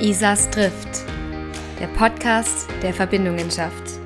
[0.00, 1.04] Isas trifft,
[1.80, 3.98] der Podcast, der Verbindungen schafft.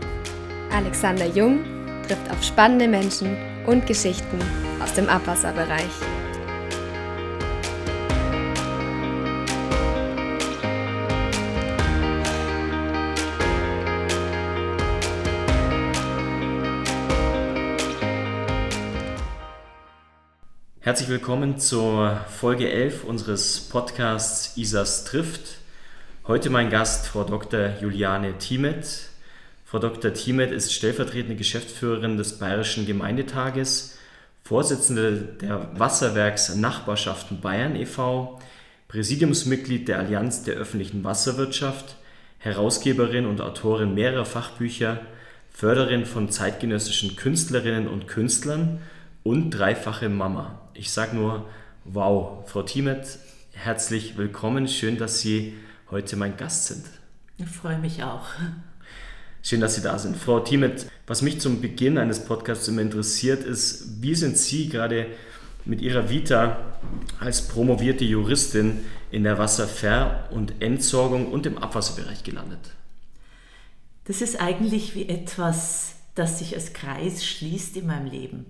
[0.70, 1.66] Alexander Jung
[2.08, 4.38] trifft auf spannende Menschen und Geschichten
[4.82, 5.90] aus dem Abwasserbereich.
[20.80, 25.61] Herzlich willkommen zur Folge 11 unseres Podcasts Isas trifft.
[26.28, 27.70] Heute mein Gast, Frau Dr.
[27.80, 29.08] Juliane Thiemet.
[29.64, 30.14] Frau Dr.
[30.14, 33.98] Thiemet ist stellvertretende Geschäftsführerin des Bayerischen Gemeindetages,
[34.44, 38.38] Vorsitzende der Wasserwerks Nachbarschaften Bayern e.V.,
[38.86, 41.96] Präsidiumsmitglied der Allianz der öffentlichen Wasserwirtschaft,
[42.38, 45.00] Herausgeberin und Autorin mehrerer Fachbücher,
[45.50, 48.78] Förderin von zeitgenössischen Künstlerinnen und Künstlern
[49.24, 50.60] und dreifache Mama.
[50.74, 51.46] Ich sage nur,
[51.82, 53.18] wow, Frau Thiemet,
[53.54, 54.68] herzlich willkommen.
[54.68, 55.54] Schön, dass Sie
[55.92, 56.86] heute mein Gast sind.
[57.36, 58.26] Ich freue mich auch.
[59.42, 60.16] Schön, dass Sie da sind.
[60.16, 65.06] Frau Thiemet, was mich zum Beginn eines Podcasts immer interessiert, ist, wie sind Sie gerade
[65.66, 66.58] mit Ihrer Vita
[67.20, 72.70] als promovierte Juristin in der Wasserver- und Entsorgung und im Abwasserbereich gelandet?
[74.04, 78.46] Das ist eigentlich wie etwas, das sich als Kreis schließt in meinem Leben.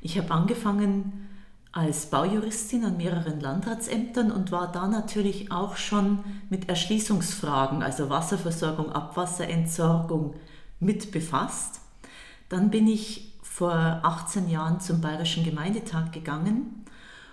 [0.00, 1.28] Ich habe angefangen
[1.76, 8.92] als Baujuristin an mehreren Landratsämtern und war da natürlich auch schon mit Erschließungsfragen, also Wasserversorgung,
[8.92, 10.34] Abwasserentsorgung
[10.80, 11.80] mit befasst.
[12.48, 16.86] Dann bin ich vor 18 Jahren zum Bayerischen Gemeindetag gegangen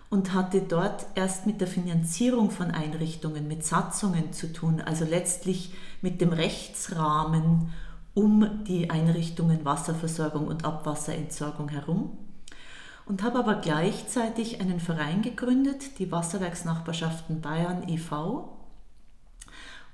[0.09, 5.73] und hatte dort erst mit der Finanzierung von Einrichtungen, mit Satzungen zu tun, also letztlich
[6.01, 7.71] mit dem Rechtsrahmen
[8.13, 12.17] um die Einrichtungen Wasserversorgung und Abwasserentsorgung herum
[13.05, 18.57] und habe aber gleichzeitig einen Verein gegründet, die Wasserwerksnachbarschaften Bayern e.V.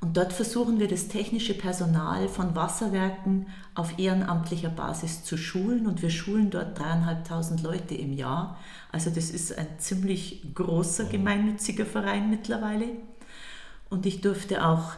[0.02, 6.02] Und dort versuchen wir das technische Personal von Wasserwerken auf ehrenamtlicher Basis zu schulen und
[6.02, 8.58] wir schulen dort dreieinhalbtausend Leute im Jahr.
[8.94, 12.86] Also das ist ein ziemlich großer gemeinnütziger Verein mittlerweile.
[13.90, 14.94] Und ich durfte auch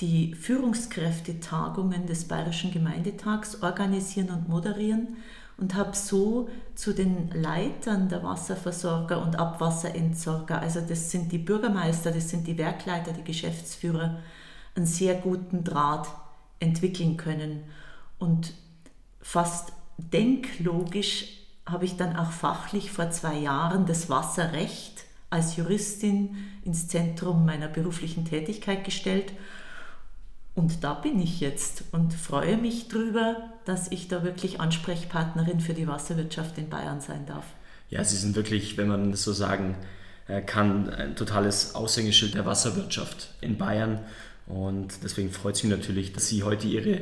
[0.00, 5.18] die Führungskräftetagungen des Bayerischen Gemeindetags organisieren und moderieren
[5.62, 12.10] und habe so zu den Leitern der Wasserversorger und Abwasserentsorger, also das sind die Bürgermeister,
[12.10, 14.18] das sind die Werkleiter, die Geschäftsführer,
[14.74, 16.08] einen sehr guten Draht
[16.58, 17.62] entwickeln können.
[18.18, 18.54] Und
[19.20, 21.28] fast denklogisch
[21.64, 27.68] habe ich dann auch fachlich vor zwei Jahren das Wasserrecht als Juristin ins Zentrum meiner
[27.68, 29.32] beruflichen Tätigkeit gestellt
[30.54, 35.72] und da bin ich jetzt und freue mich darüber, dass ich da wirklich Ansprechpartnerin für
[35.72, 37.46] die Wasserwirtschaft in Bayern sein darf.
[37.88, 39.76] Ja, Sie sind wirklich, wenn man das so sagen
[40.28, 44.00] äh, kann, ein totales Aushängeschild der Wasserwirtschaft in Bayern.
[44.46, 47.00] Und deswegen freut es mich natürlich, dass Sie heute Ihre,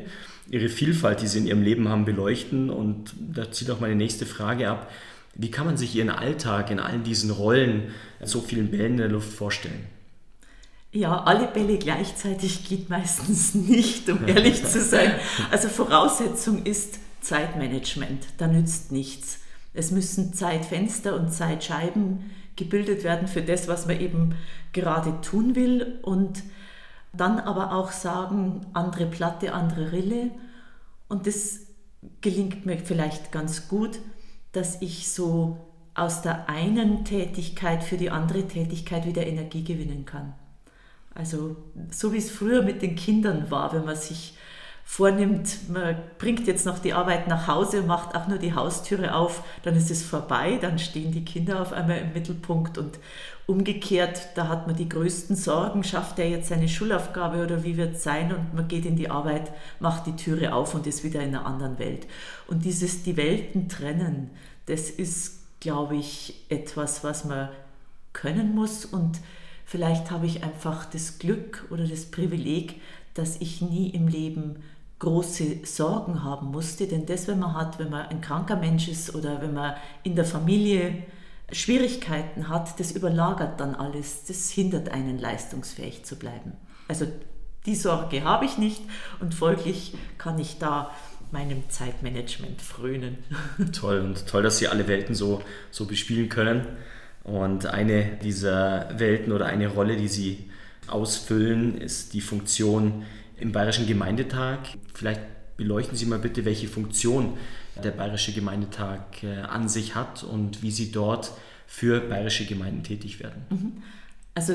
[0.48, 2.70] Ihre Vielfalt, die Sie in Ihrem Leben haben, beleuchten.
[2.70, 4.90] Und da zieht auch meine nächste Frage ab.
[5.34, 7.90] Wie kann man sich Ihren Alltag in all diesen Rollen,
[8.22, 9.86] so vielen Bällen in der Luft vorstellen?
[10.92, 15.12] Ja, alle Bälle gleichzeitig geht meistens nicht, um ehrlich zu sein.
[15.50, 19.38] Also Voraussetzung ist Zeitmanagement, da nützt nichts.
[19.72, 24.34] Es müssen Zeitfenster und Zeitscheiben gebildet werden für das, was man eben
[24.72, 26.42] gerade tun will und
[27.12, 30.30] dann aber auch sagen, andere Platte, andere Rille.
[31.08, 31.60] Und das
[32.20, 34.00] gelingt mir vielleicht ganz gut,
[34.52, 35.58] dass ich so
[35.94, 40.34] aus der einen Tätigkeit für die andere Tätigkeit wieder Energie gewinnen kann.
[41.15, 41.56] Also
[41.91, 44.34] so wie es früher mit den Kindern war, wenn man sich
[44.91, 49.44] vornimmt, man bringt jetzt noch die Arbeit nach Hause macht auch nur die Haustüre auf,
[49.62, 52.76] dann ist es vorbei, dann stehen die Kinder auf einmal im Mittelpunkt.
[52.76, 52.98] Und
[53.47, 57.94] umgekehrt, da hat man die größten Sorgen, schafft er jetzt seine Schulaufgabe oder wie wird
[57.94, 58.34] es sein?
[58.34, 61.47] Und man geht in die Arbeit, macht die Türe auf und ist wieder in einer
[61.47, 62.09] anderen Welt.
[62.48, 64.31] Und dieses die Welten trennen,
[64.66, 67.48] das ist, glaube ich, etwas, was man
[68.13, 68.84] können muss.
[68.84, 69.21] Und
[69.70, 72.80] Vielleicht habe ich einfach das Glück oder das Privileg,
[73.14, 74.64] dass ich nie im Leben
[74.98, 76.88] große Sorgen haben musste.
[76.88, 80.16] Denn das, wenn man hat, wenn man ein kranker Mensch ist oder wenn man in
[80.16, 81.04] der Familie
[81.52, 84.24] Schwierigkeiten hat, das überlagert dann alles.
[84.24, 86.54] Das hindert einen, leistungsfähig zu bleiben.
[86.88, 87.06] Also
[87.64, 88.82] die Sorge habe ich nicht
[89.20, 90.90] und folglich kann ich da
[91.30, 93.18] meinem Zeitmanagement frönen.
[93.72, 96.66] Toll und toll, dass Sie alle Welten so, so bespielen können.
[97.30, 100.50] Und eine dieser Welten oder eine Rolle, die sie
[100.88, 103.04] ausfüllen, ist die Funktion
[103.38, 104.59] im Bayerischen Gemeindetag.
[104.94, 105.21] Vielleicht
[105.56, 107.36] beleuchten Sie mal bitte, welche Funktion
[107.84, 111.30] der Bayerische Gemeindetag äh, an sich hat und wie Sie dort
[111.68, 113.44] für bayerische Gemeinden tätig werden.
[113.50, 113.82] Mhm.
[114.34, 114.54] Also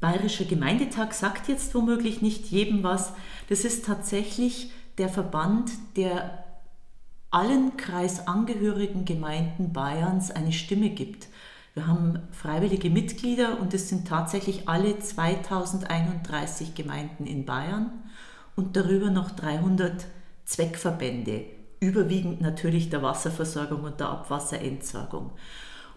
[0.00, 3.12] Bayerischer Gemeindetag sagt jetzt womöglich nicht jedem was.
[3.48, 6.44] Das ist tatsächlich der Verband, der
[7.30, 11.28] allen kreisangehörigen Gemeinden Bayerns eine Stimme gibt.
[11.76, 17.90] Wir haben freiwillige Mitglieder und es sind tatsächlich alle 2031 Gemeinden in Bayern
[18.56, 20.06] und darüber noch 300
[20.46, 21.44] Zweckverbände,
[21.78, 25.32] überwiegend natürlich der Wasserversorgung und der Abwasserentsorgung.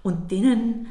[0.03, 0.87] Und denen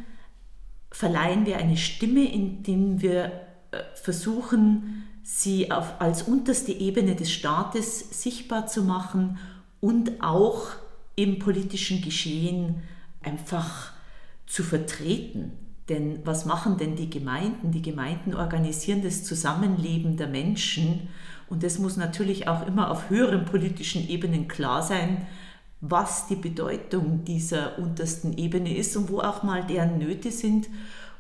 [0.91, 3.27] verleihen wir eine Stimme, indem wir
[3.73, 9.37] äh, versuchen, sie auf, als unterste Ebene des Staates sichtbar zu machen
[9.83, 10.69] und auch
[11.15, 12.85] im politischen Geschehen
[13.23, 13.98] einfach
[14.49, 15.53] zu vertreten.
[15.89, 17.71] Denn was machen denn die Gemeinden?
[17.71, 21.09] Die Gemeinden organisieren das Zusammenleben der Menschen
[21.49, 25.27] und es muss natürlich auch immer auf höheren politischen Ebenen klar sein,
[25.81, 30.69] was die Bedeutung dieser untersten Ebene ist und wo auch mal deren Nöte sind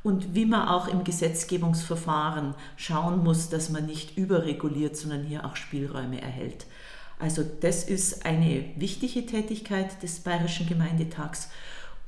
[0.02, 5.56] und wie man auch im Gesetzgebungsverfahren schauen muss, dass man nicht überreguliert, sondern hier auch
[5.56, 6.66] Spielräume erhält.
[7.18, 11.50] Also das ist eine wichtige Tätigkeit des Bayerischen Gemeindetags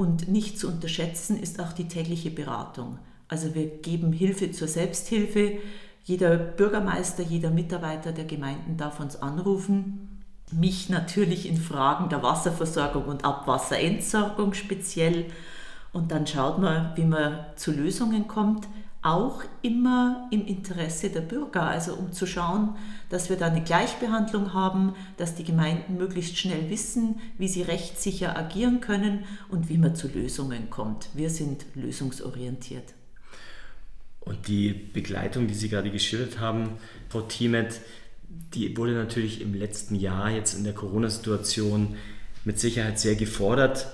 [0.00, 2.98] und nicht zu unterschätzen ist auch die tägliche Beratung.
[3.28, 5.58] Also wir geben Hilfe zur Selbsthilfe.
[6.04, 10.22] Jeder Bürgermeister, jeder Mitarbeiter der Gemeinden darf uns anrufen.
[10.52, 15.26] Mich natürlich in Fragen der Wasserversorgung und Abwasserentsorgung speziell.
[15.92, 18.66] Und dann schaut man, wie man zu Lösungen kommt
[19.02, 22.76] auch immer im Interesse der Bürger, also um zu schauen,
[23.08, 28.36] dass wir da eine Gleichbehandlung haben, dass die Gemeinden möglichst schnell wissen, wie sie rechtssicher
[28.36, 31.08] agieren können und wie man zu Lösungen kommt.
[31.14, 32.94] Wir sind lösungsorientiert.
[34.20, 36.74] Und die Begleitung, die Sie gerade geschildert haben,
[37.08, 37.80] Frau Thiemet,
[38.54, 41.96] die wurde natürlich im letzten Jahr jetzt in der Corona-Situation
[42.44, 43.88] mit Sicherheit sehr gefordert.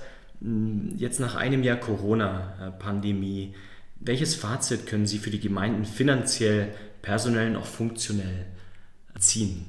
[0.97, 3.55] Jetzt nach einem Jahr Corona-Pandemie,
[3.99, 8.45] welches Fazit können Sie für die Gemeinden finanziell, personell und auch funktionell
[9.19, 9.65] ziehen?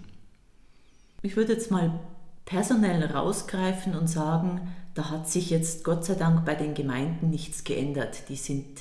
[1.22, 1.98] Ich würde jetzt mal
[2.44, 7.64] personell rausgreifen und sagen, da hat sich jetzt Gott sei Dank bei den Gemeinden nichts
[7.64, 8.28] geändert.
[8.28, 8.80] Die sind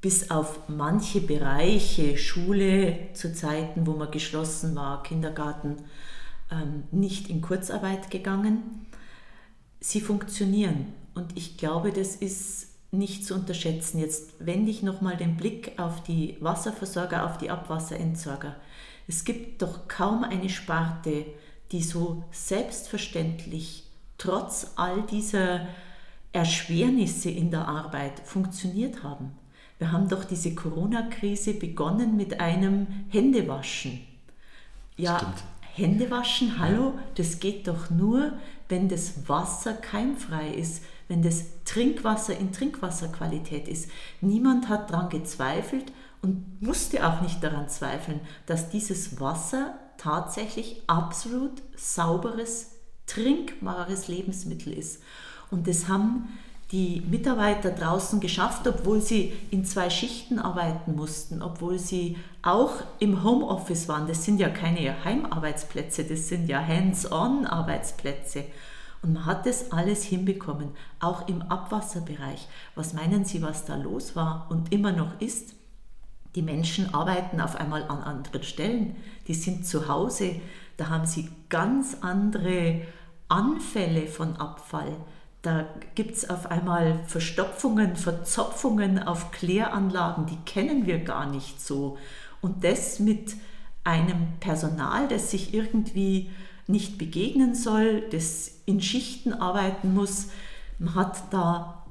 [0.00, 5.76] bis auf manche Bereiche, Schule zu Zeiten, wo man geschlossen war, Kindergarten,
[6.50, 8.86] ähm, nicht in Kurzarbeit gegangen.
[9.80, 13.98] Sie funktionieren und ich glaube, das ist nicht zu unterschätzen.
[13.98, 18.56] Jetzt wende ich nochmal den Blick auf die Wasserversorger, auf die Abwasserentsorger.
[19.08, 21.26] Es gibt doch kaum eine Sparte,
[21.72, 23.84] die so selbstverständlich
[24.18, 25.66] trotz all dieser
[26.32, 29.32] Erschwernisse in der Arbeit funktioniert haben.
[29.78, 34.00] Wir haben doch diese Corona-Krise begonnen mit einem Händewaschen.
[34.96, 35.44] Ja, Stimmt.
[35.74, 38.32] Händewaschen, hallo, das geht doch nur,
[38.68, 43.90] wenn das Wasser keimfrei ist wenn das Trinkwasser in Trinkwasserqualität ist.
[44.20, 45.92] Niemand hat daran gezweifelt
[46.22, 52.72] und musste auch nicht daran zweifeln, dass dieses Wasser tatsächlich absolut sauberes,
[53.06, 55.02] trinkbares Lebensmittel ist.
[55.50, 56.28] Und das haben
[56.72, 63.22] die Mitarbeiter draußen geschafft, obwohl sie in zwei Schichten arbeiten mussten, obwohl sie auch im
[63.22, 64.08] Homeoffice waren.
[64.08, 68.44] Das sind ja keine Heimarbeitsplätze, das sind ja Hands-on-Arbeitsplätze.
[69.02, 70.70] Und man hat das alles hinbekommen,
[71.00, 72.48] auch im Abwasserbereich.
[72.74, 75.54] Was meinen Sie, was da los war und immer noch ist?
[76.34, 80.36] Die Menschen arbeiten auf einmal an anderen Stellen, die sind zu Hause,
[80.76, 82.82] da haben sie ganz andere
[83.28, 84.96] Anfälle von Abfall.
[85.40, 91.96] Da gibt es auf einmal Verstopfungen, Verzopfungen auf Kläranlagen, die kennen wir gar nicht so.
[92.42, 93.34] Und das mit
[93.84, 96.30] einem Personal, das sich irgendwie
[96.66, 100.28] nicht begegnen soll, das in Schichten arbeiten muss.
[100.78, 101.84] Man hat da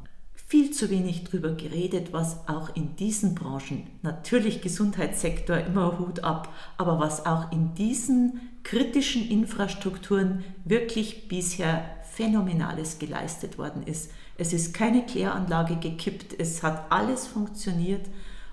[0.47, 6.53] viel zu wenig drüber geredet, was auch in diesen Branchen, natürlich Gesundheitssektor immer Hut ab,
[6.77, 14.11] aber was auch in diesen kritischen Infrastrukturen wirklich bisher Phänomenales geleistet worden ist.
[14.37, 18.05] Es ist keine Kläranlage gekippt, es hat alles funktioniert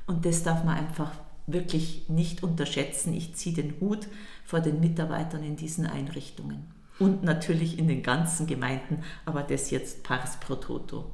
[0.07, 1.13] und das darf man einfach
[1.47, 3.15] wirklich nicht unterschätzen.
[3.15, 4.09] Ich ziehe den Hut
[4.45, 6.67] vor den Mitarbeitern in diesen Einrichtungen
[6.99, 11.13] und natürlich in den ganzen Gemeinden, aber das jetzt pars pro toto.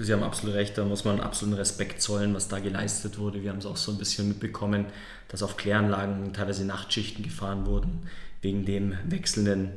[0.00, 3.42] Sie haben absolut recht, da muss man absoluten Respekt zollen, was da geleistet wurde.
[3.42, 4.86] Wir haben es auch so ein bisschen mitbekommen,
[5.28, 8.08] dass auf Kläranlagen teilweise Nachtschichten gefahren wurden,
[8.42, 9.70] wegen dem wechselnden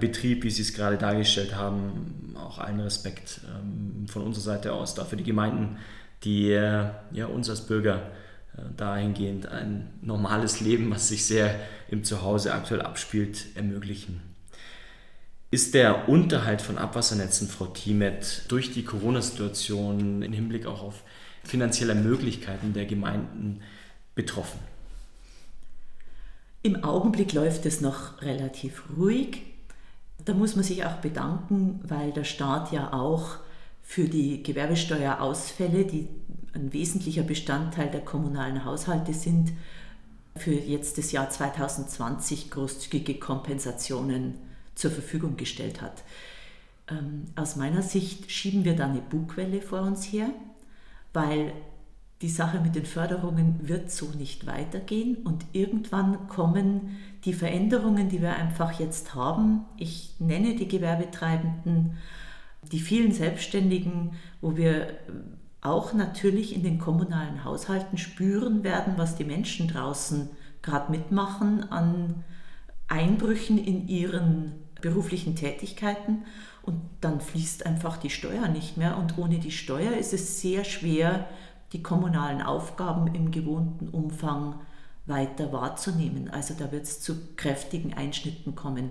[0.00, 2.34] Betrieb, wie Sie es gerade dargestellt haben.
[2.36, 5.76] Auch allen Respekt ähm, von unserer Seite aus dafür die Gemeinden,
[6.24, 8.10] die äh, ja, uns als Bürger
[8.76, 14.20] dahingehend ein normales Leben, was sich sehr im Zuhause aktuell abspielt, ermöglichen.
[15.50, 21.02] Ist der Unterhalt von Abwassernetzen, Frau Thiemet, durch die Corona-Situation im Hinblick auch auf
[21.42, 23.62] finanzieller Möglichkeiten der Gemeinden
[24.14, 24.58] betroffen?
[26.62, 29.42] Im Augenblick läuft es noch relativ ruhig.
[30.24, 33.38] Da muss man sich auch bedanken, weil der Staat ja auch
[33.82, 36.08] für die Gewerbesteuerausfälle, die
[36.58, 39.52] ein wesentlicher Bestandteil der kommunalen Haushalte sind,
[40.36, 44.34] für jetzt das Jahr 2020 großzügige Kompensationen
[44.74, 46.04] zur Verfügung gestellt hat.
[46.88, 50.30] Ähm, aus meiner Sicht schieben wir da eine Bugwelle vor uns her,
[51.12, 51.52] weil
[52.22, 58.22] die Sache mit den Förderungen wird so nicht weitergehen und irgendwann kommen die Veränderungen, die
[58.22, 59.64] wir einfach jetzt haben.
[59.76, 61.96] Ich nenne die Gewerbetreibenden,
[62.72, 64.98] die vielen Selbstständigen, wo wir
[65.60, 70.30] auch natürlich in den kommunalen Haushalten spüren werden, was die Menschen draußen
[70.62, 72.24] gerade mitmachen an
[72.86, 76.24] Einbrüchen in ihren beruflichen Tätigkeiten
[76.62, 80.64] und dann fließt einfach die Steuer nicht mehr und ohne die Steuer ist es sehr
[80.64, 81.26] schwer,
[81.72, 84.60] die kommunalen Aufgaben im gewohnten Umfang
[85.06, 86.30] weiter wahrzunehmen.
[86.30, 88.90] Also da wird es zu kräftigen Einschnitten kommen.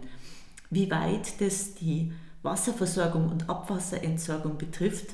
[0.69, 5.13] Wie weit das die Wasserversorgung und Abwasserentsorgung betrifft,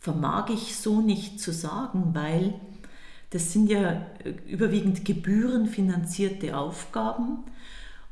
[0.00, 2.54] vermag ich so nicht zu sagen, weil
[3.28, 4.06] das sind ja
[4.48, 7.44] überwiegend gebührenfinanzierte Aufgaben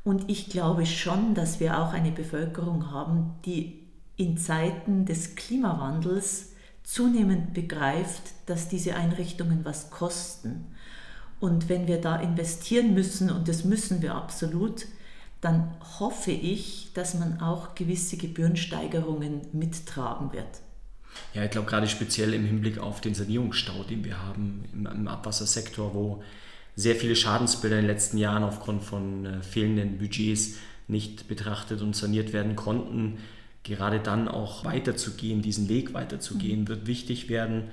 [0.04, 6.52] und ich glaube schon, dass wir auch eine Bevölkerung haben, die in Zeiten des Klimawandels
[6.84, 10.66] zunehmend begreift, dass diese Einrichtungen was kosten.
[11.40, 14.86] Und wenn wir da investieren müssen, und das müssen wir absolut,
[15.40, 20.62] dann hoffe ich, dass man auch gewisse Gebührensteigerungen mittragen wird.
[21.34, 25.08] Ja, ich glaube gerade speziell im Hinblick auf den Sanierungsstau, den wir haben im, im
[25.08, 26.22] Abwassersektor, wo
[26.74, 30.54] sehr viele Schadensbilder in den letzten Jahren aufgrund von äh, fehlenden Budgets
[30.86, 33.18] nicht betrachtet und saniert werden konnten,
[33.62, 36.68] gerade dann auch weiterzugehen, diesen Weg weiterzugehen, mhm.
[36.68, 37.64] wird wichtig werden.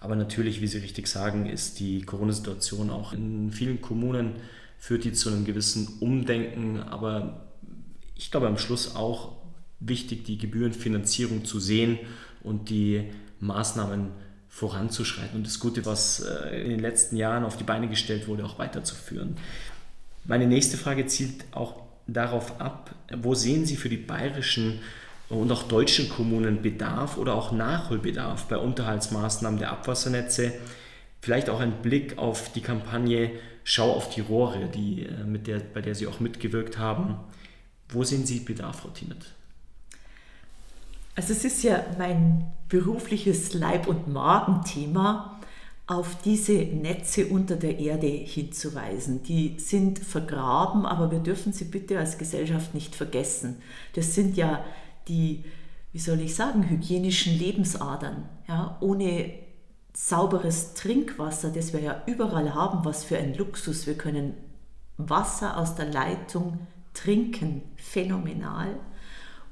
[0.00, 4.32] Aber natürlich, wie Sie richtig sagen, ist die Corona-Situation auch in vielen Kommunen,
[4.78, 6.80] führt die zu einem gewissen Umdenken.
[6.80, 7.46] Aber
[8.16, 9.36] ich glaube am Schluss auch
[9.80, 11.98] wichtig, die Gebührenfinanzierung zu sehen
[12.42, 14.10] und die Maßnahmen
[14.48, 18.44] voranzuschreiten und das Gute, was äh, in den letzten Jahren auf die Beine gestellt wurde,
[18.44, 19.36] auch weiterzuführen.
[20.24, 24.80] Meine nächste Frage zielt auch darauf ab, wo sehen Sie für die bayerischen
[25.28, 30.52] und auch deutschen Kommunen Bedarf oder auch Nachholbedarf bei Unterhaltsmaßnahmen der Abwassernetze.
[31.20, 33.30] Vielleicht auch ein Blick auf die Kampagne
[33.64, 37.16] Schau auf die Rohre, die, äh, mit der, bei der Sie auch mitgewirkt haben.
[37.88, 39.26] Wo sehen Sie Bedarf, Frau Tiemet?
[41.14, 45.38] Also es ist ja mein berufliches Leib- und Magenthema,
[45.86, 49.22] auf diese Netze unter der Erde hinzuweisen.
[49.24, 53.56] Die sind vergraben, aber wir dürfen sie bitte als Gesellschaft nicht vergessen.
[53.94, 54.64] Das sind ja
[55.08, 55.44] die,
[55.92, 58.28] wie soll ich sagen, hygienischen Lebensadern.
[58.48, 59.32] Ja, ohne
[59.92, 63.86] sauberes Trinkwasser, das wir ja überall haben, was für ein Luxus.
[63.86, 64.34] Wir können
[64.96, 68.76] Wasser aus der Leitung trinken, phänomenal.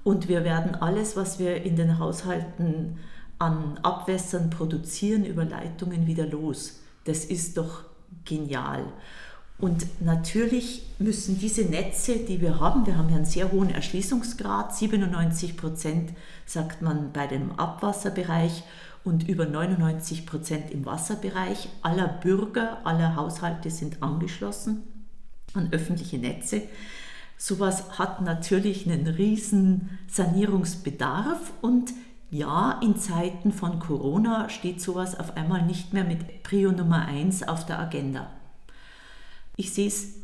[0.03, 2.99] Und wir werden alles, was wir in den Haushalten
[3.39, 6.81] an Abwässern produzieren, über Leitungen wieder los.
[7.05, 7.85] Das ist doch
[8.25, 8.85] genial.
[9.59, 14.75] Und natürlich müssen diese Netze, die wir haben, wir haben ja einen sehr hohen Erschließungsgrad,
[14.75, 16.13] 97 Prozent
[16.47, 18.63] sagt man bei dem Abwasserbereich
[19.05, 24.83] und über 99 Prozent im Wasserbereich aller Bürger, aller Haushalte sind angeschlossen
[25.53, 26.63] an öffentliche Netze.
[27.43, 31.95] Sowas hat natürlich einen riesen Sanierungsbedarf und
[32.31, 37.49] ja, in Zeiten von Corona steht sowas auf einmal nicht mehr mit Prio Nummer 1
[37.49, 38.31] auf der Agenda.
[39.57, 40.17] Ich sehe es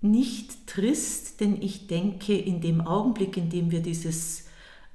[0.00, 4.46] nicht trist, denn ich denke, in dem Augenblick, in dem wir dieses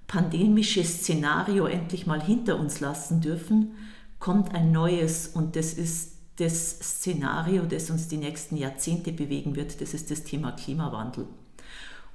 [0.07, 3.75] pandemische Szenario endlich mal hinter uns lassen dürfen,
[4.17, 9.79] kommt ein neues und das ist das Szenario, das uns die nächsten Jahrzehnte bewegen wird,
[9.79, 11.27] das ist das Thema Klimawandel.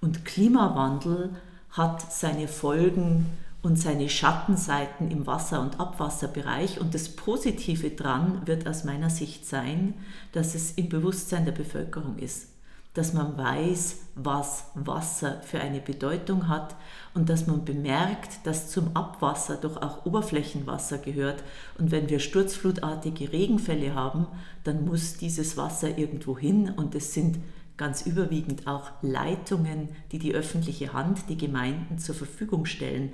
[0.02, 1.30] Und Klimawandel
[1.70, 3.26] hat seine Folgen
[3.62, 6.80] und seine Schattenseiten im Wasser- und Abwasserbereich.
[6.80, 9.94] Und das Positive dran wird aus meiner Sicht sein,
[10.32, 12.48] dass es im Bewusstsein der Bevölkerung ist,
[12.94, 16.74] dass man weiß, was Wasser für eine Bedeutung hat
[17.14, 21.44] und dass man bemerkt, dass zum Abwasser doch auch Oberflächenwasser gehört.
[21.78, 24.26] Und wenn wir sturzflutartige Regenfälle haben,
[24.64, 27.38] dann muss dieses Wasser irgendwo hin und es sind
[27.76, 33.12] ganz überwiegend auch Leitungen, die die öffentliche Hand, die Gemeinden zur Verfügung stellen.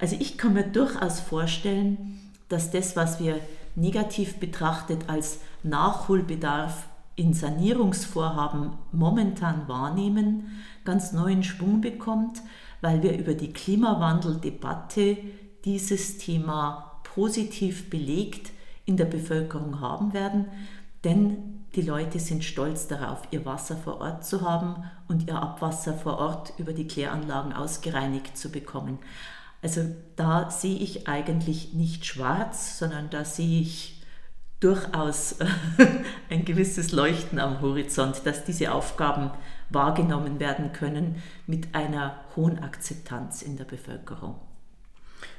[0.00, 3.40] Also ich kann mir durchaus vorstellen, dass das, was wir
[3.74, 12.40] negativ betrachtet als Nachholbedarf in Sanierungsvorhaben momentan wahrnehmen, ganz neuen Schwung bekommt,
[12.80, 15.16] weil wir über die Klimawandeldebatte
[15.64, 18.52] dieses Thema positiv belegt
[18.84, 20.46] in der Bevölkerung haben werden,
[21.04, 25.94] denn die Leute sind stolz darauf, ihr Wasser vor Ort zu haben und ihr Abwasser
[25.94, 28.98] vor Ort über die Kläranlagen ausgereinigt zu bekommen.
[29.62, 29.82] Also
[30.16, 34.02] da sehe ich eigentlich nicht schwarz, sondern da sehe ich
[34.58, 35.36] durchaus
[36.30, 39.30] ein gewisses Leuchten am Horizont, dass diese Aufgaben
[39.70, 44.34] wahrgenommen werden können mit einer hohen Akzeptanz in der Bevölkerung.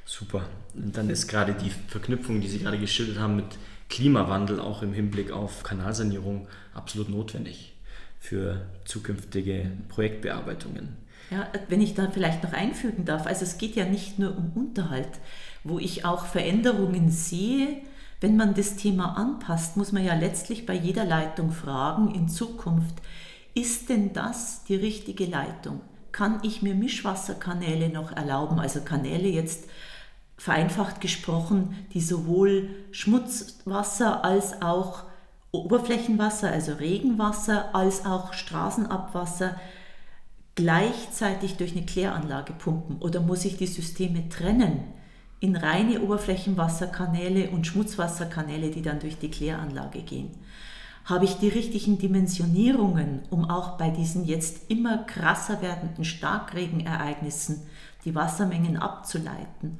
[0.05, 0.45] Super.
[0.73, 3.57] Und dann ist gerade die Verknüpfung, die Sie gerade geschildert haben, mit
[3.89, 7.75] Klimawandel auch im Hinblick auf Kanalsanierung absolut notwendig
[8.19, 10.97] für zukünftige Projektbearbeitungen.
[11.31, 14.51] Ja, wenn ich da vielleicht noch einfügen darf, also es geht ja nicht nur um
[14.55, 15.09] Unterhalt,
[15.63, 17.81] wo ich auch Veränderungen sehe.
[18.21, 22.95] Wenn man das Thema anpasst, muss man ja letztlich bei jeder Leitung fragen, in Zukunft,
[23.53, 25.81] ist denn das die richtige Leitung?
[26.11, 28.59] Kann ich mir Mischwasserkanäle noch erlauben?
[28.59, 29.65] Also Kanäle jetzt
[30.39, 35.03] vereinfacht gesprochen, die sowohl Schmutzwasser als auch
[35.51, 39.59] Oberflächenwasser, also Regenwasser, als auch Straßenabwasser
[40.55, 44.83] gleichzeitig durch eine Kläranlage pumpen oder muss ich die Systeme trennen
[45.41, 50.31] in reine Oberflächenwasserkanäle und Schmutzwasserkanäle, die dann durch die Kläranlage gehen?
[51.03, 57.61] Habe ich die richtigen Dimensionierungen, um auch bei diesen jetzt immer krasser werdenden Starkregenereignissen
[58.05, 59.79] die Wassermengen abzuleiten?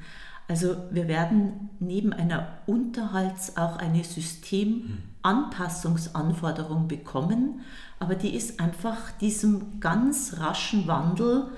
[0.50, 7.62] Also wir werden neben einer Unterhalts auch eine Systemanpassungsanforderung bekommen,
[8.00, 11.52] aber die ist einfach diesem ganz raschen Wandel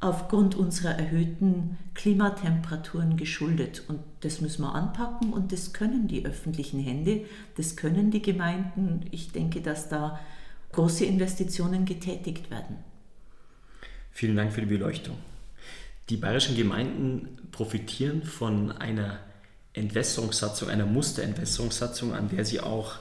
[0.00, 3.84] aufgrund unserer erhöhten Klimatemperaturen geschuldet.
[3.88, 7.24] Und das müssen wir anpacken und das können die öffentlichen Hände,
[7.56, 9.06] das können die Gemeinden.
[9.10, 10.20] Ich denke, dass da
[10.72, 12.76] große Investitionen getätigt werden.
[14.10, 15.16] Vielen Dank für die Beleuchtung.
[16.10, 19.20] Die bayerischen Gemeinden profitieren von einer
[19.72, 22.96] Entwässerungssatzung, einer Musterentwässerungssatzung, an der sie auch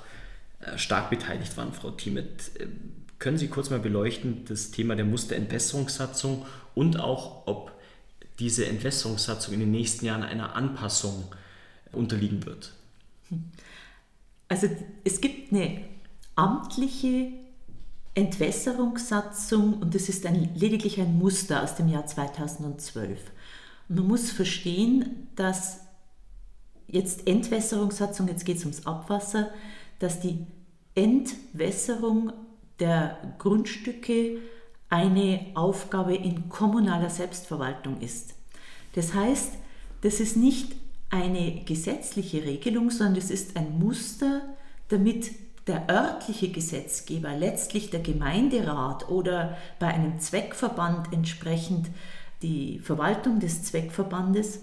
[0.62, 2.52] äh, stark beteiligt waren, Frau Thiemet.
[2.60, 2.68] Äh,
[3.20, 7.72] können Sie kurz mal beleuchten das Thema der Musterentwässerungssatzung und auch, ob
[8.40, 11.26] diese Entwässerungssatzung in den nächsten Jahren einer Anpassung
[11.92, 12.74] unterliegen wird?
[14.50, 14.68] Also
[15.04, 15.82] es gibt eine
[16.36, 17.32] amtliche
[18.16, 23.20] Entwässerungssatzung und das ist ein, lediglich ein Muster aus dem Jahr 2012.
[23.90, 25.82] Und man muss verstehen, dass
[26.88, 29.50] jetzt Entwässerungssatzung, jetzt geht es ums Abwasser,
[30.00, 30.46] dass die
[30.96, 32.34] Entwässerung
[32.80, 34.38] der Grundstücke
[34.90, 38.36] eine Aufgabe in kommunaler Selbstverwaltung ist.
[38.94, 39.54] Das heißt,
[40.02, 40.76] das ist nicht
[41.10, 44.42] eine gesetzliche Regelung, sondern es ist ein Muster,
[44.90, 45.32] damit
[45.68, 51.90] der örtliche Gesetzgeber, letztlich der Gemeinderat oder bei einem Zweckverband entsprechend
[52.42, 54.60] die Verwaltung des Zweckverbandes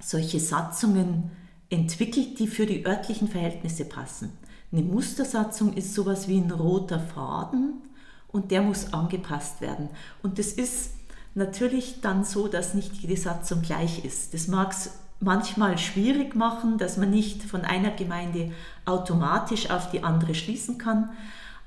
[0.00, 1.32] solche Satzungen
[1.70, 4.32] entwickelt, die für die örtlichen Verhältnisse passen.
[4.70, 7.82] Eine Mustersatzung ist sowas wie ein roter Faden
[8.28, 9.90] und der muss angepasst werden.
[10.22, 10.92] Und das ist
[11.34, 14.34] natürlich dann so, dass nicht jede Satzung gleich ist.
[14.34, 14.90] Das mag es
[15.22, 18.52] manchmal schwierig machen, dass man nicht von einer Gemeinde
[18.84, 21.10] automatisch auf die andere schließen kann.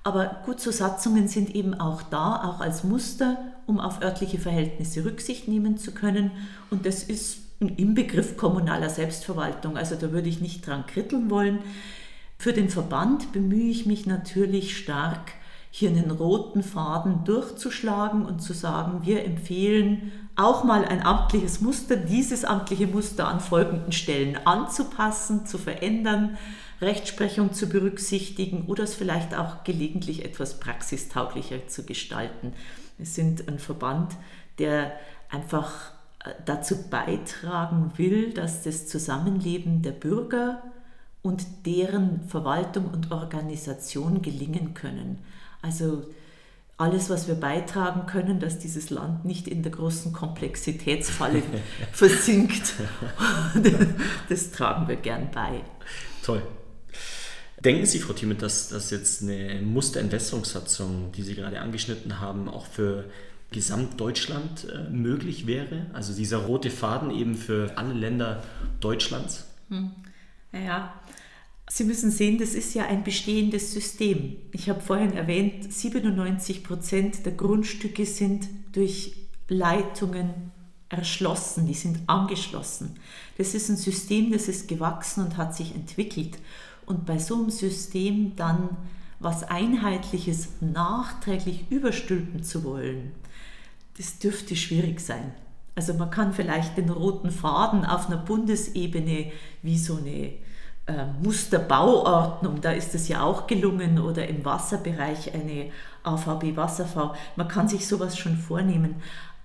[0.04, 5.04] Aber gut, so Satzungen sind eben auch da, auch als Muster, um auf örtliche Verhältnisse
[5.04, 6.32] Rücksicht nehmen zu können.
[6.70, 9.78] Und das ist im Begriff kommunaler Selbstverwaltung.
[9.78, 11.60] Also da würde ich nicht dran kritteln wollen.
[12.38, 15.32] Für den Verband bemühe ich mich natürlich stark,
[15.78, 21.98] hier einen roten Faden durchzuschlagen und zu sagen, wir empfehlen auch mal ein amtliches Muster,
[21.98, 26.38] dieses amtliche Muster an folgenden Stellen anzupassen, zu verändern,
[26.80, 32.54] Rechtsprechung zu berücksichtigen oder es vielleicht auch gelegentlich etwas praxistauglicher zu gestalten.
[32.98, 34.16] Wir sind ein Verband,
[34.60, 34.94] der
[35.30, 35.92] einfach
[36.24, 40.64] äh, dazu beitragen will, dass das Zusammenleben der Bürger
[41.22, 45.20] und deren Verwaltung und Organisation gelingen können.
[45.66, 46.04] Also
[46.78, 51.42] alles, was wir beitragen können, dass dieses Land nicht in der großen Komplexitätsfalle
[51.92, 52.74] versinkt,
[54.30, 55.62] das tragen wir gern bei.
[56.24, 56.44] Toll.
[57.64, 62.68] Denken Sie, Frau Thieme, dass das jetzt eine Musterentwässerungssatzung, die Sie gerade angeschnitten haben, auch
[62.68, 63.06] für
[63.52, 65.88] Gesamtdeutschland äh, möglich wäre?
[65.94, 68.44] Also dieser rote Faden eben für alle Länder
[68.82, 69.46] Deutschlands?
[69.70, 69.92] Hm.
[70.52, 70.94] Ja,
[71.68, 74.38] Sie müssen sehen, das ist ja ein bestehendes System.
[74.52, 79.16] Ich habe vorhin erwähnt, 97 Prozent der Grundstücke sind durch
[79.48, 80.52] Leitungen
[80.90, 82.96] erschlossen, die sind angeschlossen.
[83.38, 86.38] Das ist ein System, das ist gewachsen und hat sich entwickelt.
[86.86, 88.78] Und bei so einem System dann
[89.20, 93.12] was Einheitliches nachträglich überstülpen zu wollen,
[93.98, 95.34] das dürfte schwierig sein.
[95.74, 100.34] Also man kann vielleicht den roten Faden auf einer Bundesebene wie so eine
[101.22, 105.72] Musterbauordnung, da ist es ja auch gelungen, oder im Wasserbereich eine
[106.04, 107.16] AVB Wasserv.
[107.36, 108.96] Man kann sich sowas schon vornehmen,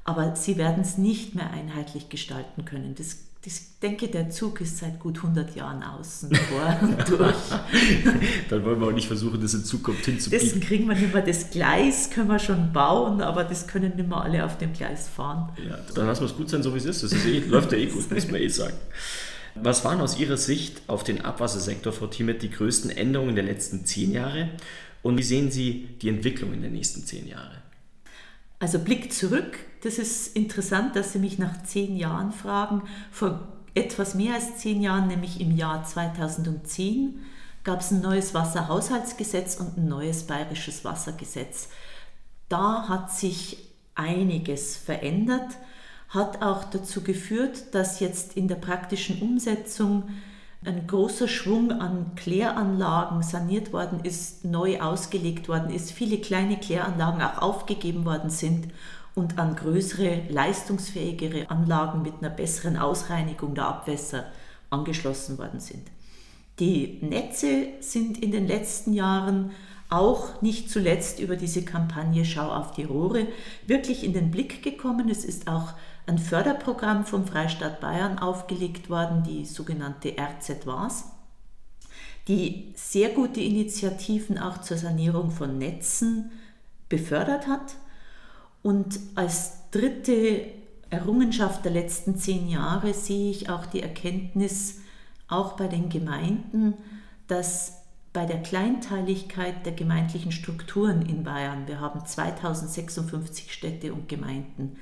[0.04, 2.94] aber sie werden es nicht mehr einheitlich gestalten können.
[2.96, 7.34] Das ich denke, der Zug ist seit gut 100 Jahren außen vor und durch.
[8.50, 10.46] Dann wollen wir auch nicht versuchen, das in Zukunft hinzubiegen.
[10.46, 11.22] Das kriegen wir nicht mehr.
[11.22, 15.08] Das Gleis können wir schon bauen, aber das können nicht mehr alle auf dem Gleis
[15.08, 15.48] fahren.
[15.66, 17.02] Ja, dann lassen wir es gut sein, so wie es ist.
[17.02, 18.76] Das ist eh, läuft ja eh gut, muss man eh sagen.
[19.54, 23.84] Was waren aus Ihrer Sicht auf den Abwassersektor, Frau Thiemet, die größten Änderungen der letzten
[23.84, 24.50] zehn Jahre?
[25.02, 27.56] Und wie sehen Sie die Entwicklung in den nächsten zehn Jahren?
[28.58, 32.82] Also Blick zurück, das ist interessant, dass Sie mich nach zehn Jahren fragen.
[33.10, 37.20] Vor etwas mehr als zehn Jahren, nämlich im Jahr 2010,
[37.64, 41.68] gab es ein neues Wasserhaushaltsgesetz und ein neues bayerisches Wassergesetz.
[42.48, 43.58] Da hat sich
[43.94, 45.56] einiges verändert,
[46.10, 50.10] hat auch dazu geführt, dass jetzt in der praktischen Umsetzung
[50.64, 57.22] ein großer Schwung an Kläranlagen saniert worden ist, neu ausgelegt worden ist, viele kleine Kläranlagen
[57.22, 58.68] auch aufgegeben worden sind
[59.14, 64.26] und an größere, leistungsfähigere Anlagen mit einer besseren Ausreinigung der Abwässer
[64.68, 65.88] angeschlossen worden sind.
[66.58, 69.52] Die Netze sind in den letzten Jahren
[69.88, 73.26] auch nicht zuletzt über diese Kampagne Schau auf die Rohre
[73.66, 75.08] wirklich in den Blick gekommen.
[75.08, 75.72] Es ist auch
[76.06, 81.04] ein Förderprogramm vom Freistaat Bayern aufgelegt worden, die sogenannte RZWAS,
[82.28, 86.30] die sehr gute Initiativen auch zur Sanierung von Netzen
[86.88, 87.76] befördert hat.
[88.62, 90.46] Und als dritte
[90.90, 94.80] Errungenschaft der letzten zehn Jahre sehe ich auch die Erkenntnis,
[95.28, 96.74] auch bei den Gemeinden,
[97.28, 97.80] dass
[98.12, 104.76] bei der Kleinteiligkeit der gemeindlichen Strukturen in Bayern, wir haben 2056 Städte und Gemeinden,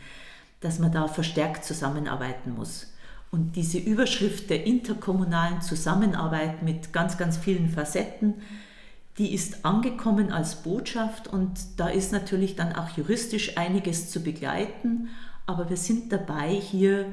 [0.61, 2.93] dass man da verstärkt zusammenarbeiten muss.
[3.31, 8.35] Und diese Überschrift der interkommunalen Zusammenarbeit mit ganz, ganz vielen Facetten,
[9.19, 15.09] die ist angekommen als Botschaft und da ist natürlich dann auch juristisch einiges zu begleiten,
[15.45, 17.07] aber wir sind dabei, hier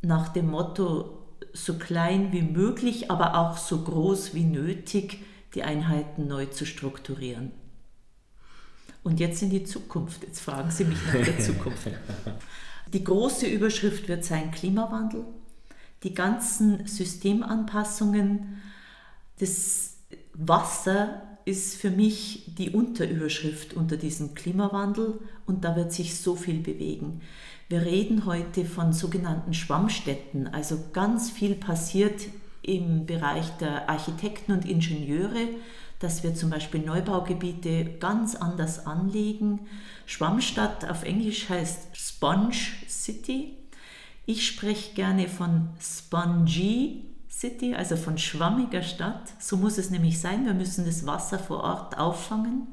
[0.00, 1.18] nach dem Motto
[1.52, 5.22] so klein wie möglich, aber auch so groß wie nötig
[5.54, 7.52] die Einheiten neu zu strukturieren.
[9.08, 10.22] Und jetzt in die Zukunft.
[10.22, 11.88] Jetzt fragen Sie mich nach der Zukunft.
[12.92, 15.24] Die große Überschrift wird sein Klimawandel.
[16.02, 18.60] Die ganzen Systemanpassungen.
[19.38, 19.94] Das
[20.34, 26.60] Wasser ist für mich die Unterüberschrift unter diesem Klimawandel und da wird sich so viel
[26.60, 27.22] bewegen.
[27.70, 32.26] Wir reden heute von sogenannten Schwammstädten, also ganz viel passiert
[32.68, 35.48] im Bereich der Architekten und Ingenieure,
[35.98, 39.66] dass wir zum Beispiel Neubaugebiete ganz anders anlegen.
[40.06, 42.54] Schwammstadt auf Englisch heißt Sponge
[42.88, 43.56] City.
[44.26, 49.32] Ich spreche gerne von Spongy City, also von schwammiger Stadt.
[49.40, 50.44] So muss es nämlich sein.
[50.44, 52.66] Wir müssen das Wasser vor Ort auffangen.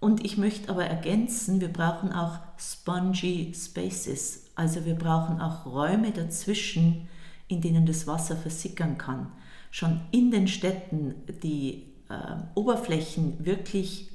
[0.00, 4.44] Und ich möchte aber ergänzen, wir brauchen auch spongy Spaces.
[4.54, 7.08] Also wir brauchen auch Räume dazwischen,
[7.48, 9.32] in denen das Wasser versickern kann.
[9.70, 14.10] Schon in den Städten die äh, Oberflächen wirklich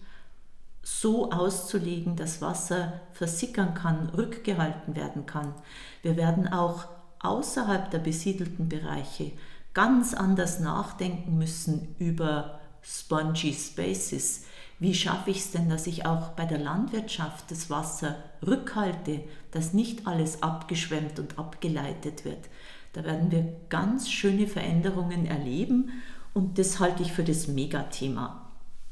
[0.84, 5.54] so auszulegen, dass Wasser versickern kann, rückgehalten werden kann.
[6.02, 6.86] Wir werden auch
[7.20, 9.32] außerhalb der besiedelten Bereiche
[9.74, 14.46] ganz anders nachdenken müssen über spongy spaces.
[14.80, 18.16] Wie schaffe ich es denn, dass ich auch bei der Landwirtschaft das Wasser
[18.46, 22.50] rückhalte, dass nicht alles abgeschwemmt und abgeleitet wird?
[22.94, 25.92] Da werden wir ganz schöne Veränderungen erleben
[26.34, 28.52] und das halte ich für das Megathema.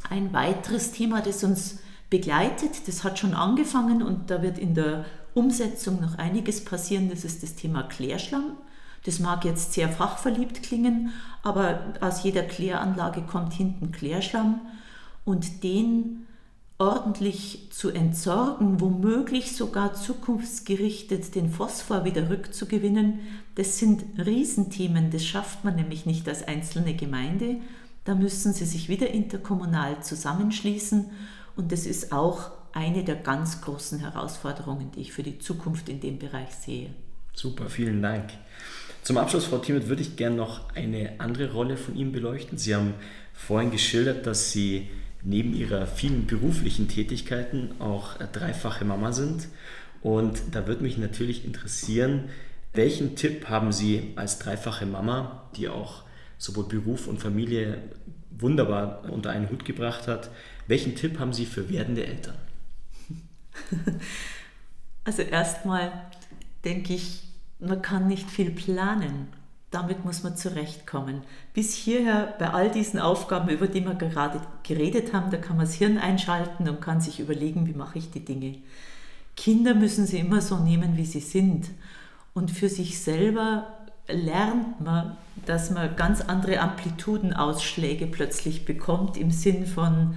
[0.10, 5.06] Ein weiteres Thema, das uns begleitet, das hat schon angefangen und da wird in der
[5.34, 8.58] Umsetzung noch einiges passieren, das ist das Thema Klärschlamm.
[9.06, 11.12] Das mag jetzt sehr fachverliebt klingen,
[11.44, 14.62] aber aus jeder Kläranlage kommt hinten Klärschlamm
[15.24, 16.28] und den
[16.80, 23.20] ordentlich zu entsorgen, womöglich sogar zukunftsgerichtet den Phosphor wieder rückzugewinnen,
[23.56, 27.58] das sind Riesenthemen, das schafft man nämlich nicht als einzelne Gemeinde.
[28.06, 31.12] Da müssen sie sich wieder interkommunal zusammenschließen
[31.58, 36.00] und das ist auch eine der ganz großen Herausforderungen, die ich für die Zukunft in
[36.00, 36.92] dem Bereich sehe.
[37.34, 38.30] Super, vielen Dank.
[39.04, 42.58] Zum Abschluss, Frau Timmet, würde ich gerne noch eine andere Rolle von Ihnen beleuchten.
[42.58, 42.94] Sie haben
[43.34, 44.90] vorhin geschildert, dass Sie
[45.22, 49.48] neben ihrer vielen beruflichen Tätigkeiten auch dreifache Mama sind.
[50.02, 52.30] Und da würde mich natürlich interessieren,
[52.74, 56.04] welchen Tipp haben Sie als dreifache Mama, die auch
[56.38, 57.80] sowohl Beruf und Familie
[58.32, 60.30] wunderbar unter einen Hut gebracht hat,
[60.68, 62.36] welchen Tipp haben Sie für werdende Eltern?
[65.06, 65.92] Also erstmal
[66.64, 67.24] denke ich,
[67.58, 69.30] man kann nicht viel planen.
[69.72, 71.22] Damit muss man zurechtkommen.
[71.54, 75.66] Bis hierher bei all diesen Aufgaben, über die wir gerade geredet haben, da kann man
[75.66, 78.56] das Hirn einschalten und kann sich überlegen, wie mache ich die Dinge.
[79.36, 81.68] Kinder müssen sie immer so nehmen, wie sie sind.
[82.34, 83.68] Und für sich selber
[84.08, 90.16] lernt man, dass man ganz andere Amplitudenausschläge plötzlich bekommt im Sinn von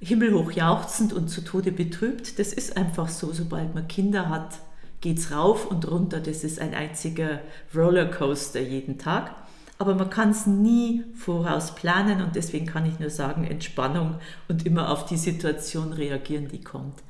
[0.00, 2.38] himmelhoch jauchzend und zu Tode betrübt.
[2.38, 4.58] Das ist einfach so, sobald man Kinder hat,
[5.00, 6.20] geht es rauf und runter.
[6.20, 7.40] Das ist ein einziger
[7.74, 9.34] Rollercoaster jeden Tag.
[9.78, 14.16] Aber man kann es nie voraus planen und deswegen kann ich nur sagen, Entspannung
[14.48, 17.02] und immer auf die Situation reagieren, die kommt.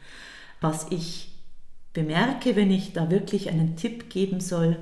[0.60, 1.32] Was ich
[1.94, 4.76] bemerke, wenn ich da wirklich einen Tipp geben soll,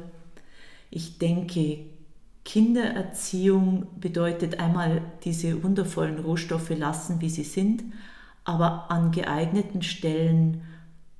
[0.90, 1.78] ich denke,
[2.44, 7.84] Kindererziehung bedeutet einmal diese wundervollen Rohstoffe lassen, wie sie sind,
[8.44, 10.62] aber an geeigneten Stellen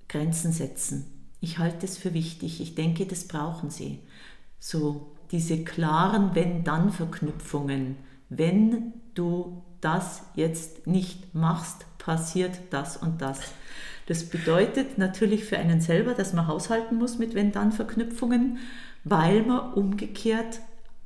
[0.09, 1.16] Grenzen setzen.
[1.47, 2.61] Ich halte es für wichtig.
[2.61, 4.01] Ich denke, das brauchen sie.
[4.59, 7.95] So diese klaren Wenn-Dann-Verknüpfungen.
[8.29, 13.39] Wenn du das jetzt nicht machst, passiert das und das.
[14.07, 18.59] Das bedeutet natürlich für einen selber, dass man haushalten muss mit Wenn-Dann-Verknüpfungen,
[19.05, 20.59] weil man umgekehrt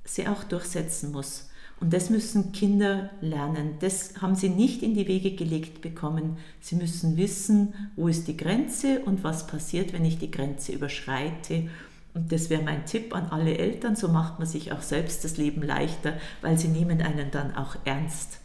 [0.05, 1.50] sie auch durchsetzen muss.
[1.81, 3.77] Und das müssen Kinder lernen.
[3.81, 6.37] Das haben sie nicht in die Wege gelegt bekommen.
[6.61, 11.69] Sie müssen wissen, wo ist die Grenze und was passiert, wenn ich die Grenze überschreite.
[12.13, 13.97] Und das wäre mein Tipp an alle Eltern.
[13.97, 17.77] So macht man sich auch selbst das Leben leichter, weil sie nehmen einen dann auch
[17.85, 18.41] ernst.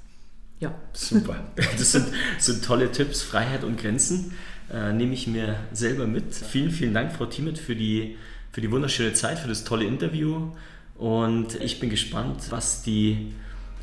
[0.60, 0.74] Ja.
[0.94, 1.44] Super.
[1.78, 2.08] Das sind,
[2.40, 3.22] sind tolle Tipps.
[3.22, 4.34] Freiheit und Grenzen
[4.72, 6.34] äh, nehme ich mir selber mit.
[6.34, 8.18] Vielen, vielen Dank, Frau Thiemet, für die,
[8.54, 10.52] für die wunderschöne Zeit, für das tolle Interview.
[10.98, 13.34] Und ich bin gespannt, was die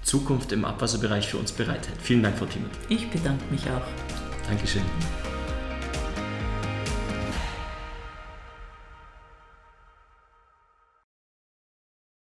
[0.02, 2.00] Zukunft im Abwasserbereich für uns bereithält.
[2.00, 2.70] Vielen Dank, Frau Tiemann.
[2.88, 3.86] Ich bedanke mich auch.
[4.48, 4.82] Dankeschön.